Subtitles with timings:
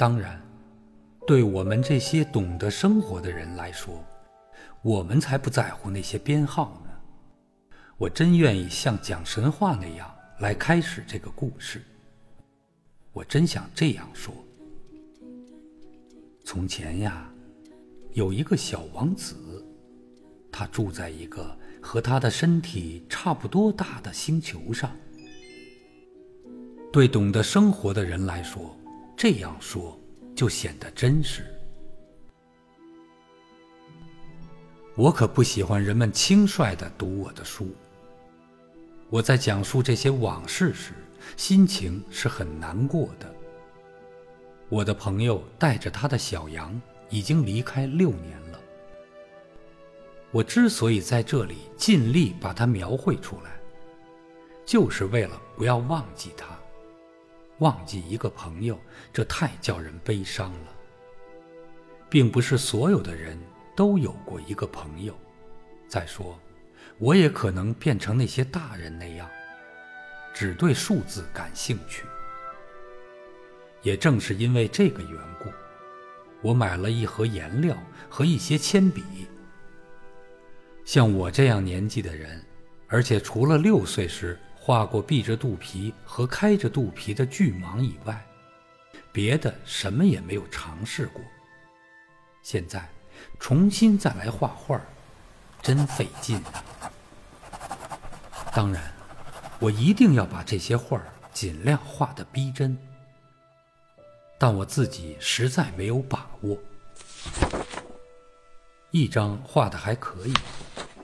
[0.00, 0.40] 当然，
[1.26, 4.02] 对我们这些懂得生活的人来说，
[4.80, 6.90] 我们才不在乎那些编号呢。
[7.98, 11.82] 我真愿意像讲神话那样来开始这个故事。
[13.12, 14.32] 我真想这样说：
[16.46, 17.30] 从前呀，
[18.14, 19.36] 有一个小王子，
[20.50, 24.90] 他住在一个和他的身体差不多大的星球上。
[26.90, 28.74] 对懂得生活的人来说，
[29.22, 30.00] 这样说
[30.34, 31.44] 就显得真实。
[34.96, 37.68] 我可不喜欢人们轻率地读我的书。
[39.10, 40.94] 我在讲述这些往事时，
[41.36, 43.30] 心情是很难过的。
[44.70, 46.80] 我的朋友带着他的小羊
[47.10, 48.58] 已经离开六年了。
[50.30, 53.60] 我之所以在这里尽力把它描绘出来，
[54.64, 56.58] 就是为了不要忘记他。
[57.60, 58.78] 忘记一个朋友，
[59.12, 60.74] 这太叫人悲伤了。
[62.08, 63.38] 并不是所有的人
[63.76, 65.14] 都有过一个朋友。
[65.86, 66.38] 再说，
[66.98, 69.28] 我也可能变成那些大人那样，
[70.34, 72.04] 只对数字感兴趣。
[73.82, 75.50] 也正是因为这个缘故，
[76.42, 77.76] 我买了一盒颜料
[78.08, 79.04] 和一些铅笔。
[80.84, 82.42] 像我这样年纪的人，
[82.88, 84.38] 而且除了六岁时。
[84.62, 88.22] 画过闭着肚皮和开着肚皮的巨蟒以外，
[89.10, 91.22] 别的什么也没有尝试过。
[92.42, 92.86] 现在
[93.38, 94.78] 重新再来画画，
[95.62, 96.62] 真费劲啊！
[98.52, 98.92] 当然，
[99.58, 102.76] 我一定要把这些画尽量画得逼真，
[104.38, 106.58] 但我自己实在没有把握。
[108.90, 110.34] 一张画的还可以，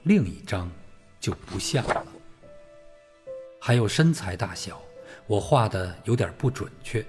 [0.03, 0.71] 另一张
[1.19, 2.07] 就不像了。
[3.67, 4.81] 还有身材大小，
[5.27, 7.05] 我画的有点不准确。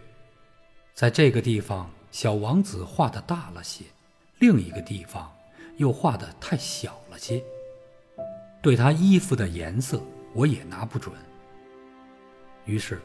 [0.95, 3.83] 在这个地方，小王子画的大了些；
[4.39, 5.31] 另一个地方
[5.75, 7.43] 又画的太小了些。
[8.59, 10.01] 对他衣服的颜色，
[10.33, 11.13] 我也拿不准。
[12.65, 12.99] 于是，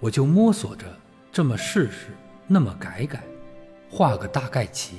[0.00, 0.92] 我就摸索着
[1.30, 2.08] 这么试试，
[2.48, 3.22] 那么改改，
[3.88, 4.96] 画个大概齐。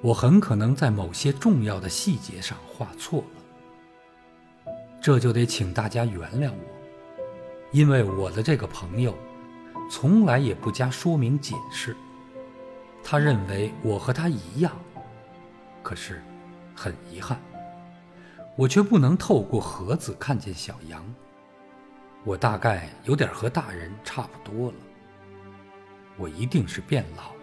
[0.00, 3.39] 我很可能在某些重要的细节上画错了。
[5.00, 7.24] 这就得请大家原谅我，
[7.72, 9.16] 因为我的这个朋友，
[9.90, 11.96] 从来也不加说明解释。
[13.02, 14.72] 他认为我和他一样，
[15.82, 16.22] 可是，
[16.76, 17.40] 很遗憾，
[18.56, 21.02] 我却不能透过盒子看见小羊。
[22.22, 24.76] 我大概有点和大人差不多了，
[26.18, 27.39] 我一定是变老。